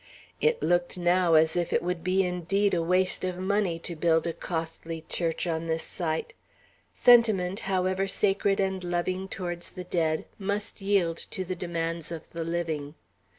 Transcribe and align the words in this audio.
It 0.41 0.63
looked, 0.63 0.97
now, 0.97 1.35
as 1.35 1.55
if 1.55 1.71
it 1.71 1.83
would 1.83 2.03
be 2.03 2.23
indeed 2.23 2.73
a 2.73 2.81
waste 2.81 3.23
of 3.23 3.37
money 3.37 3.77
to 3.85 3.95
build 3.95 4.25
a 4.25 4.33
costly 4.33 5.05
church 5.07 5.45
on 5.45 5.67
this 5.67 5.83
site. 5.83 6.33
Sentiment, 6.91 7.59
however 7.69 8.07
sacred 8.07 8.59
and 8.59 8.83
loving 8.83 9.27
towards 9.27 9.69
the 9.69 9.83
dead, 9.83 10.25
must 10.39 10.81
yield 10.81 11.17
to 11.29 11.45
the 11.45 11.55
demands 11.55 12.11
of 12.11 12.27
the 12.31 12.43
living. 12.43 12.95